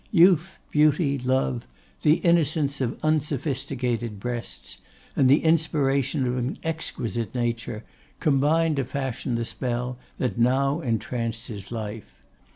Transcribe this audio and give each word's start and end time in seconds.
Youth, 0.11 0.57
beauty, 0.71 1.19
love, 1.19 1.67
the 2.01 2.15
innocence 2.25 2.81
of 2.81 2.97
unsophisticated 3.03 4.19
breasts, 4.19 4.79
and 5.15 5.29
the 5.29 5.43
inspiration 5.43 6.25
of 6.25 6.37
an 6.39 6.57
exquisite 6.63 7.35
nature, 7.35 7.83
combined 8.19 8.77
to 8.77 8.83
fashion 8.85 9.35
the 9.35 9.45
spell 9.45 9.99
that 10.17 10.39
now 10.39 10.79
entranced 10.81 11.49
his 11.49 11.71
life. 11.71 12.23